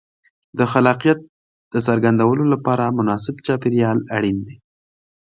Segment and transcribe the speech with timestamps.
[0.57, 1.19] د خلاقیت
[1.73, 4.55] د څرګندولو لپاره مناسب چاپېریال اړین دی.